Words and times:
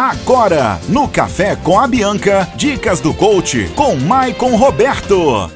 Agora, 0.00 0.80
no 0.88 1.06
Café 1.06 1.54
com 1.56 1.78
a 1.78 1.86
Bianca, 1.86 2.48
dicas 2.56 3.00
do 3.00 3.12
coach 3.12 3.70
com 3.76 3.96
Maicon 3.96 4.56
Roberto. 4.56 5.50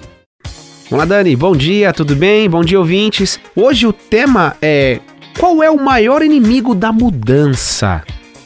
Olá, 0.91 1.07
Dani. 1.07 1.35
Bom 1.35 1.57
dia, 1.57 1.95
tudo 1.95 2.14
bem? 2.14 2.46
Bom 2.51 2.62
dia, 2.62 2.79
ouvintes. 2.79 3.41
Hoje 3.57 3.87
o 3.87 3.93
tema 3.93 4.54
é 4.61 5.01
qual 5.41 5.62
é 5.62 5.71
o 5.71 5.83
maior 5.83 6.22
inimigo 6.22 6.75
da 6.75 6.93
mudança? 6.93 8.03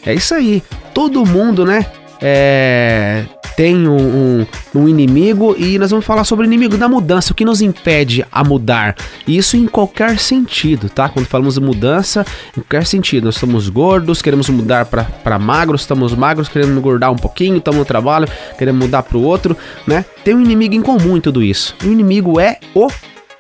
É 0.07 0.15
isso 0.15 0.37
aí. 0.37 0.63
Todo 0.95 1.27
mundo, 1.27 1.67
né? 1.67 1.85
É, 2.23 3.25
tem 3.57 3.89
um, 3.89 3.97
um, 3.97 4.47
um, 4.75 4.89
inimigo 4.89 5.55
e 5.59 5.79
nós 5.79 5.91
vamos 5.91 6.05
falar 6.05 6.25
sobre 6.25 6.45
o 6.45 6.47
inimigo 6.47 6.77
da 6.77 6.89
mudança, 6.89 7.33
o 7.33 7.35
que 7.35 7.45
nos 7.45 7.61
impede 7.61 8.25
a 8.31 8.45
mudar. 8.45 8.97
Isso 9.27 9.57
em 9.57 9.67
qualquer 9.67 10.19
sentido, 10.19 10.89
tá? 10.89 11.09
Quando 11.09 11.27
falamos 11.27 11.55
de 11.55 11.61
mudança, 11.61 12.25
em 12.57 12.61
qualquer 12.61 12.87
sentido. 12.87 13.25
Nós 13.25 13.37
somos 13.37 13.69
gordos, 13.69 14.23
queremos 14.23 14.49
mudar 14.49 14.87
para 14.87 15.39
magros, 15.39 15.83
estamos 15.83 16.15
magros, 16.15 16.49
queremos 16.49 16.77
engordar 16.77 17.13
um 17.13 17.17
pouquinho, 17.17 17.59
estamos 17.59 17.79
no 17.79 17.85
trabalho, 17.85 18.29
queremos 18.59 18.85
mudar 18.85 19.03
para 19.03 19.19
o 19.19 19.23
outro, 19.23 19.57
né? 19.87 20.05
Tem 20.25 20.35
um 20.35 20.41
inimigo 20.41 20.75
em 20.75 20.83
comum 20.83 21.17
em 21.17 21.21
tudo 21.21 21.43
isso. 21.43 21.75
O 21.83 21.87
inimigo 21.87 22.39
é 22.39 22.59
o 22.75 22.89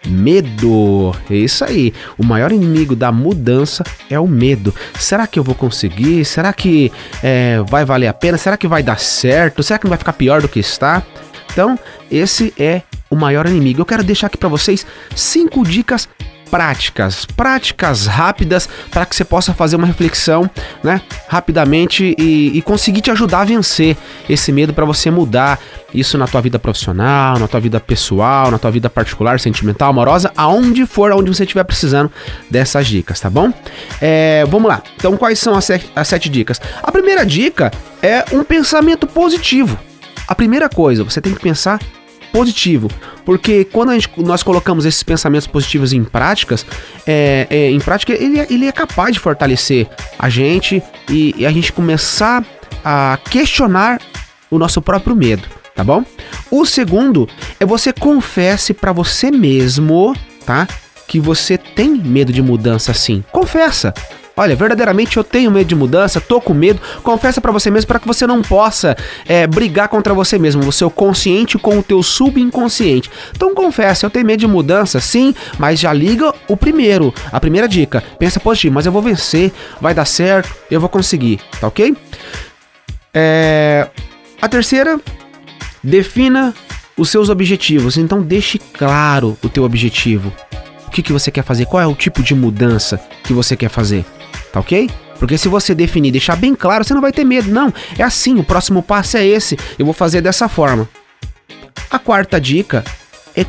Medo. 0.08 1.14
É 1.30 1.36
isso 1.36 1.64
aí. 1.64 1.92
O 2.16 2.24
maior 2.24 2.52
inimigo 2.52 2.96
da 2.96 3.12
mudança 3.12 3.84
é 4.10 4.18
o 4.18 4.26
medo. 4.26 4.74
Será 4.98 5.26
que 5.26 5.38
eu 5.38 5.44
vou 5.44 5.54
conseguir? 5.54 6.24
Será 6.24 6.52
que 6.52 6.90
é, 7.22 7.62
vai 7.68 7.84
valer 7.84 8.08
a 8.08 8.14
pena? 8.14 8.38
Será 8.38 8.56
que 8.56 8.66
vai 8.66 8.82
dar 8.82 8.98
certo? 8.98 9.62
Será 9.62 9.78
que 9.78 9.84
não 9.84 9.90
vai 9.90 9.98
ficar 9.98 10.12
pior 10.12 10.40
do 10.42 10.48
que 10.48 10.60
está? 10.60 11.02
Então, 11.52 11.78
esse 12.10 12.52
é 12.58 12.82
o 13.10 13.16
maior 13.16 13.46
inimigo. 13.46 13.80
Eu 13.80 13.86
quero 13.86 14.04
deixar 14.04 14.28
aqui 14.28 14.36
para 14.36 14.48
vocês 14.48 14.86
cinco 15.14 15.64
dicas 15.64 16.08
práticas, 16.50 17.24
práticas 17.24 18.06
rápidas 18.06 18.68
para 18.90 19.06
que 19.06 19.14
você 19.14 19.24
possa 19.24 19.54
fazer 19.54 19.76
uma 19.76 19.86
reflexão, 19.86 20.50
né, 20.82 21.00
rapidamente 21.28 22.14
e, 22.18 22.56
e 22.56 22.62
conseguir 22.62 23.00
te 23.00 23.10
ajudar 23.10 23.40
a 23.40 23.44
vencer 23.44 23.96
esse 24.28 24.50
medo 24.50 24.72
para 24.72 24.84
você 24.84 25.10
mudar 25.10 25.60
isso 25.92 26.18
na 26.18 26.26
tua 26.26 26.40
vida 26.40 26.58
profissional, 26.58 27.38
na 27.38 27.48
tua 27.48 27.60
vida 27.60 27.80
pessoal, 27.80 28.50
na 28.50 28.58
tua 28.58 28.70
vida 28.70 28.90
particular, 28.90 29.40
sentimental, 29.40 29.90
amorosa, 29.90 30.32
aonde 30.36 30.86
for, 30.86 31.12
aonde 31.12 31.34
você 31.34 31.44
estiver 31.44 31.64
precisando 31.64 32.10
dessas 32.50 32.86
dicas, 32.86 33.20
tá 33.20 33.30
bom? 33.30 33.52
É, 34.00 34.44
vamos 34.48 34.68
lá. 34.68 34.82
Então, 34.96 35.16
quais 35.16 35.38
são 35.38 35.54
as 35.54 35.64
sete, 35.64 35.90
as 35.94 36.08
sete 36.08 36.28
dicas? 36.28 36.60
A 36.82 36.92
primeira 36.92 37.24
dica 37.24 37.70
é 38.02 38.24
um 38.32 38.44
pensamento 38.44 39.06
positivo. 39.06 39.78
A 40.26 40.34
primeira 40.34 40.68
coisa, 40.68 41.04
você 41.04 41.20
tem 41.20 41.34
que 41.34 41.40
pensar 41.40 41.78
positivo. 42.32 42.90
Porque 43.24 43.64
quando 43.64 43.92
gente, 43.92 44.10
nós 44.18 44.42
colocamos 44.42 44.84
esses 44.84 45.02
pensamentos 45.02 45.46
positivos 45.46 45.92
em 45.92 46.04
práticas, 46.04 46.64
é, 47.06 47.46
é, 47.50 47.70
em 47.70 47.78
prática, 47.78 48.12
ele, 48.12 48.38
é, 48.38 48.46
ele 48.50 48.66
é 48.66 48.72
capaz 48.72 49.12
de 49.12 49.20
fortalecer 49.20 49.86
a 50.18 50.28
gente 50.28 50.82
e, 51.10 51.34
e 51.36 51.46
a 51.46 51.50
gente 51.50 51.72
começar 51.72 52.44
a 52.84 53.18
questionar 53.30 54.00
o 54.50 54.58
nosso 54.58 54.80
próprio 54.80 55.14
medo, 55.14 55.46
tá 55.74 55.84
bom? 55.84 56.04
O 56.50 56.64
segundo 56.64 57.28
é 57.60 57.66
você 57.66 57.92
confesse 57.92 58.72
para 58.72 58.92
você 58.92 59.30
mesmo, 59.30 60.14
tá? 60.46 60.66
Que 61.08 61.18
você 61.18 61.58
tem 61.58 61.96
medo 61.96 62.32
de 62.32 62.40
mudança 62.40 62.94
sim. 62.94 63.24
Confessa. 63.32 63.92
Olha, 64.36 64.54
verdadeiramente 64.54 65.16
eu 65.16 65.24
tenho 65.24 65.50
medo 65.50 65.66
de 65.66 65.74
mudança, 65.74 66.20
tô 66.20 66.40
com 66.40 66.54
medo. 66.54 66.80
Confessa 67.02 67.40
para 67.40 67.50
você 67.50 67.72
mesmo 67.72 67.88
para 67.88 67.98
que 67.98 68.06
você 68.06 68.24
não 68.24 68.40
possa 68.40 68.96
é, 69.26 69.44
brigar 69.48 69.88
contra 69.88 70.14
você 70.14 70.38
mesmo, 70.38 70.64
o 70.64 70.70
seu 70.70 70.88
consciente 70.88 71.58
com 71.58 71.76
o 71.76 71.82
teu 71.82 72.04
subconsciente. 72.04 73.10
Então 73.34 73.52
confessa, 73.52 74.06
eu 74.06 74.10
tenho 74.10 74.24
medo 74.24 74.38
de 74.38 74.46
mudança, 74.46 75.00
sim, 75.00 75.34
mas 75.58 75.80
já 75.80 75.92
liga 75.92 76.32
o 76.46 76.56
primeiro, 76.56 77.12
a 77.32 77.40
primeira 77.40 77.66
dica. 77.66 78.00
Pensa 78.16 78.38
positivo, 78.38 78.76
mas 78.76 78.86
eu 78.86 78.92
vou 78.92 79.02
vencer, 79.02 79.52
vai 79.80 79.92
dar 79.92 80.04
certo, 80.04 80.54
eu 80.70 80.78
vou 80.78 80.88
conseguir, 80.88 81.40
tá 81.60 81.66
ok? 81.66 81.96
É... 83.12 83.88
A 84.40 84.48
terceira, 84.48 85.00
defina 85.82 86.54
os 86.96 87.08
seus 87.08 87.28
objetivos. 87.28 87.96
Então 87.96 88.22
deixe 88.22 88.58
claro 88.58 89.36
o 89.42 89.48
teu 89.48 89.64
objetivo. 89.64 90.32
O 90.88 90.90
que, 90.90 91.02
que 91.02 91.12
você 91.12 91.30
quer 91.30 91.44
fazer? 91.44 91.66
Qual 91.66 91.80
é 91.80 91.86
o 91.86 91.94
tipo 91.94 92.22
de 92.22 92.34
mudança 92.34 93.00
que 93.22 93.32
você 93.32 93.56
quer 93.56 93.68
fazer? 93.68 94.04
tá 94.52 94.60
ok? 94.60 94.90
Porque 95.18 95.36
se 95.36 95.48
você 95.48 95.74
definir, 95.74 96.12
deixar 96.12 96.36
bem 96.36 96.54
claro, 96.54 96.84
você 96.84 96.94
não 96.94 97.00
vai 97.00 97.12
ter 97.12 97.24
medo. 97.24 97.50
Não, 97.50 97.72
é 97.98 98.02
assim, 98.02 98.38
o 98.38 98.44
próximo 98.44 98.82
passo 98.82 99.16
é 99.16 99.26
esse, 99.26 99.58
eu 99.78 99.84
vou 99.84 99.94
fazer 99.94 100.20
dessa 100.20 100.48
forma. 100.48 100.88
A 101.90 101.98
quarta 101.98 102.40
dica 102.40 102.84
é, 103.36 103.44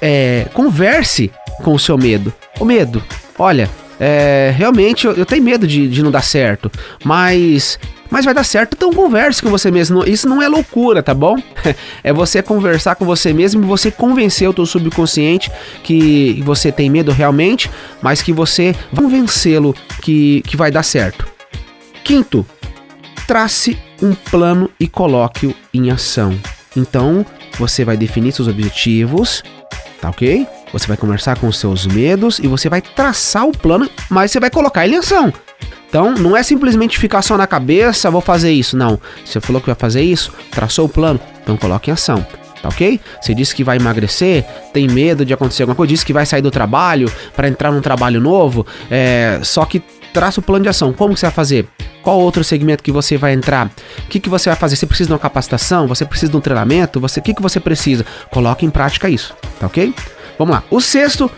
é 0.00 0.46
converse 0.52 1.30
com 1.62 1.74
o 1.74 1.78
seu 1.78 1.96
medo. 1.96 2.32
O 2.58 2.64
medo, 2.64 3.02
olha, 3.38 3.70
é, 3.98 4.52
realmente 4.56 5.06
eu, 5.06 5.12
eu, 5.12 5.24
tenho 5.26 5.42
medo 5.42 5.66
de, 5.66 5.88
de 5.88 6.02
não 6.02 6.10
dar 6.10 6.22
certo, 6.22 6.70
mas 7.04 7.78
mas 8.08 8.24
vai 8.24 8.32
dar 8.32 8.44
certo, 8.44 8.74
então 8.76 8.92
converse 8.92 9.42
com 9.42 9.50
você 9.50 9.70
mesmo. 9.70 10.04
Isso 10.04 10.28
não 10.28 10.40
é 10.40 10.48
loucura, 10.48 11.02
tá 11.02 11.12
bom? 11.12 11.36
É 12.04 12.12
você 12.12 12.40
conversar 12.40 12.94
com 12.94 13.04
você 13.04 13.32
mesmo 13.32 13.64
e 13.64 13.66
você 13.66 13.90
convencer 13.90 14.48
o 14.48 14.52
teu 14.52 14.64
subconsciente 14.64 15.50
que 15.82 16.40
você 16.44 16.70
tem 16.70 16.88
medo 16.88 17.10
realmente, 17.10 17.68
mas 18.00 18.22
que 18.22 18.32
você 18.32 18.76
convencê-lo 18.94 19.74
que, 20.02 20.40
que 20.42 20.56
vai 20.56 20.70
dar 20.70 20.84
certo. 20.84 21.26
Quinto, 22.04 22.46
trace 23.26 23.76
um 24.00 24.14
plano 24.14 24.70
e 24.78 24.86
coloque-o 24.86 25.54
em 25.74 25.90
ação. 25.90 26.38
Então, 26.76 27.26
você 27.58 27.84
vai 27.84 27.96
definir 27.96 28.32
seus 28.32 28.46
objetivos, 28.46 29.42
tá 30.00 30.10
ok? 30.10 30.46
Você 30.72 30.86
vai 30.86 30.96
conversar 30.96 31.38
com 31.38 31.46
os 31.46 31.58
seus 31.58 31.86
medos 31.86 32.38
e 32.38 32.46
você 32.46 32.68
vai 32.68 32.80
traçar 32.80 33.46
o 33.46 33.52
plano, 33.52 33.88
mas 34.10 34.30
você 34.30 34.40
vai 34.40 34.50
colocar 34.50 34.84
ele 34.84 34.96
em 34.96 34.98
ação. 34.98 35.32
Então, 35.88 36.12
não 36.12 36.36
é 36.36 36.42
simplesmente 36.42 36.98
ficar 36.98 37.22
só 37.22 37.36
na 37.36 37.46
cabeça, 37.46 38.10
vou 38.10 38.20
fazer 38.20 38.52
isso. 38.52 38.76
Não. 38.76 39.00
Você 39.24 39.40
falou 39.40 39.60
que 39.60 39.66
vai 39.66 39.76
fazer 39.76 40.02
isso, 40.02 40.32
traçou 40.50 40.86
o 40.86 40.88
plano, 40.88 41.20
então 41.42 41.56
coloque 41.56 41.90
em 41.90 41.92
ação. 41.92 42.26
Tá 42.60 42.68
ok? 42.68 43.00
Você 43.20 43.34
disse 43.34 43.54
que 43.54 43.62
vai 43.62 43.76
emagrecer, 43.76 44.44
tem 44.72 44.88
medo 44.88 45.24
de 45.24 45.32
acontecer 45.32 45.62
alguma 45.62 45.76
coisa, 45.76 45.92
disse 45.92 46.04
que 46.04 46.12
vai 46.12 46.26
sair 46.26 46.42
do 46.42 46.50
trabalho 46.50 47.10
para 47.34 47.48
entrar 47.48 47.70
num 47.70 47.80
trabalho 47.80 48.20
novo, 48.20 48.66
é, 48.90 49.40
só 49.42 49.64
que 49.64 49.82
traça 50.12 50.40
o 50.40 50.42
plano 50.42 50.64
de 50.64 50.68
ação. 50.68 50.92
Como 50.92 51.14
que 51.14 51.20
você 51.20 51.26
vai 51.26 51.34
fazer? 51.34 51.68
Qual 52.02 52.18
outro 52.18 52.42
segmento 52.42 52.82
que 52.82 52.92
você 52.92 53.16
vai 53.16 53.32
entrar? 53.32 53.70
O 53.98 54.08
que, 54.08 54.20
que 54.20 54.28
você 54.28 54.48
vai 54.48 54.56
fazer? 54.56 54.76
Você 54.76 54.86
precisa 54.86 55.08
de 55.08 55.12
uma 55.12 55.18
capacitação? 55.18 55.86
Você 55.88 56.04
precisa 56.04 56.30
de 56.30 56.36
um 56.36 56.40
treinamento? 56.40 57.00
Você, 57.00 57.20
o 57.20 57.22
que, 57.22 57.34
que 57.34 57.42
você 57.42 57.58
precisa? 57.60 58.06
Coloque 58.30 58.64
em 58.64 58.70
prática 58.70 59.08
isso, 59.08 59.34
tá 59.60 59.66
ok? 59.66 59.92
Vamos 60.38 60.54
lá. 60.54 60.64
O 60.70 60.80
sexto, 60.80 61.30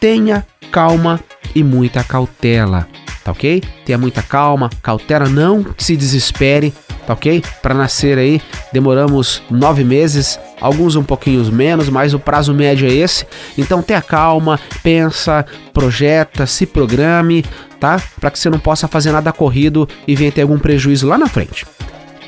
tenha 0.00 0.44
calma 0.70 1.20
e 1.54 1.62
muita 1.62 2.04
cautela 2.04 2.86
tá 3.28 3.32
ok? 3.32 3.62
Tenha 3.84 3.98
muita 3.98 4.22
calma, 4.22 4.70
cautela, 4.82 5.28
não 5.28 5.66
se 5.76 5.96
desespere, 5.96 6.72
tá 7.06 7.12
ok? 7.12 7.42
Para 7.60 7.74
nascer 7.74 8.16
aí, 8.16 8.40
demoramos 8.72 9.42
nove 9.50 9.84
meses, 9.84 10.40
alguns 10.60 10.96
um 10.96 11.04
pouquinho 11.04 11.44
menos, 11.52 11.90
mas 11.90 12.14
o 12.14 12.18
prazo 12.18 12.54
médio 12.54 12.88
é 12.88 12.92
esse. 12.92 13.26
Então 13.56 13.82
tenha 13.82 14.00
calma, 14.00 14.58
pensa, 14.82 15.44
projeta, 15.74 16.46
se 16.46 16.64
programe, 16.64 17.44
tá? 17.78 18.00
Para 18.18 18.30
que 18.30 18.38
você 18.38 18.48
não 18.48 18.58
possa 18.58 18.88
fazer 18.88 19.12
nada 19.12 19.30
corrido 19.30 19.86
e 20.06 20.16
venha 20.16 20.32
ter 20.32 20.42
algum 20.42 20.58
prejuízo 20.58 21.06
lá 21.06 21.18
na 21.18 21.28
frente. 21.28 21.66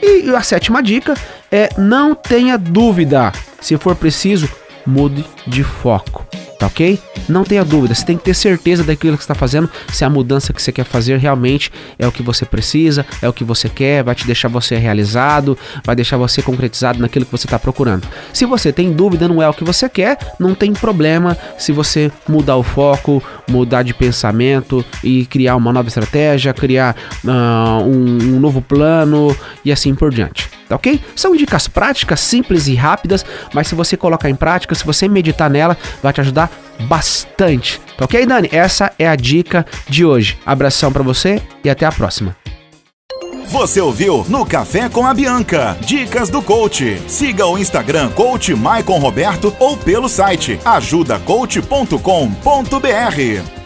E 0.02 0.28
a 0.34 0.42
sétima 0.42 0.82
dica 0.82 1.14
é 1.50 1.70
não 1.78 2.14
tenha 2.14 2.58
dúvida. 2.58 3.32
Se 3.58 3.76
for 3.78 3.94
preciso, 3.94 4.48
mude 4.86 5.24
de 5.46 5.62
foco 5.62 6.26
tá 6.60 6.66
ok? 6.66 7.00
Não 7.26 7.42
tenha 7.42 7.64
dúvida, 7.64 7.94
você 7.94 8.04
tem 8.04 8.18
que 8.18 8.24
ter 8.24 8.34
certeza 8.34 8.84
daquilo 8.84 9.16
que 9.16 9.22
está 9.22 9.34
fazendo, 9.34 9.68
se 9.90 10.04
a 10.04 10.10
mudança 10.10 10.52
que 10.52 10.60
você 10.60 10.70
quer 10.70 10.84
fazer 10.84 11.16
realmente 11.16 11.72
é 11.98 12.06
o 12.06 12.12
que 12.12 12.22
você 12.22 12.44
precisa, 12.44 13.06
é 13.22 13.28
o 13.28 13.32
que 13.32 13.42
você 13.42 13.66
quer, 13.66 14.04
vai 14.04 14.14
te 14.14 14.26
deixar 14.26 14.48
você 14.48 14.76
realizado, 14.76 15.56
vai 15.82 15.96
deixar 15.96 16.18
você 16.18 16.42
concretizado 16.42 16.98
naquilo 16.98 17.24
que 17.24 17.32
você 17.32 17.46
está 17.46 17.58
procurando. 17.58 18.06
Se 18.30 18.44
você 18.44 18.70
tem 18.74 18.92
dúvida, 18.92 19.26
não 19.26 19.42
é 19.42 19.48
o 19.48 19.54
que 19.54 19.64
você 19.64 19.88
quer, 19.88 20.18
não 20.38 20.54
tem 20.54 20.74
problema 20.74 21.34
se 21.56 21.72
você 21.72 22.12
mudar 22.28 22.56
o 22.56 22.62
foco, 22.62 23.22
mudar 23.48 23.82
de 23.82 23.94
pensamento 23.94 24.84
e 25.02 25.24
criar 25.24 25.56
uma 25.56 25.72
nova 25.72 25.88
estratégia, 25.88 26.52
criar 26.52 26.94
uh, 27.24 27.82
um, 27.82 28.36
um 28.36 28.40
novo 28.40 28.60
plano 28.60 29.34
e 29.64 29.72
assim 29.72 29.94
por 29.94 30.12
diante 30.12 30.59
tá 30.70 30.76
ok? 30.76 31.00
São 31.16 31.36
dicas 31.36 31.66
práticas, 31.66 32.20
simples 32.20 32.68
e 32.68 32.76
rápidas, 32.76 33.26
mas 33.52 33.66
se 33.66 33.74
você 33.74 33.96
colocar 33.96 34.30
em 34.30 34.36
prática, 34.36 34.74
se 34.74 34.86
você 34.86 35.08
meditar 35.08 35.50
nela, 35.50 35.76
vai 36.00 36.12
te 36.12 36.20
ajudar 36.20 36.48
bastante, 36.82 37.80
tá 37.98 38.04
ok, 38.04 38.24
Dani? 38.24 38.48
Essa 38.52 38.92
é 38.98 39.08
a 39.08 39.16
dica 39.16 39.66
de 39.88 40.06
hoje. 40.06 40.38
Abração 40.46 40.92
para 40.92 41.02
você 41.02 41.42
e 41.64 41.68
até 41.68 41.84
a 41.84 41.92
próxima. 41.92 42.36
Você 43.48 43.80
ouviu 43.80 44.24
no 44.28 44.46
Café 44.46 44.88
com 44.88 45.04
a 45.04 45.12
Bianca. 45.12 45.76
Dicas 45.80 46.30
do 46.30 46.40
coach. 46.40 47.02
Siga 47.08 47.44
o 47.46 47.58
Instagram 47.58 48.10
Coach 48.10 48.54
Maicon 48.54 49.00
Roberto 49.00 49.52
ou 49.58 49.76
pelo 49.76 50.08
site 50.08 50.60
ajudacoach.com.br. 50.64 53.59